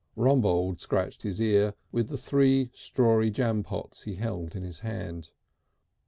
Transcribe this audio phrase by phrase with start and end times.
[0.15, 5.29] Rumbold scratched his ear with the three strawy jampots he held in his hand.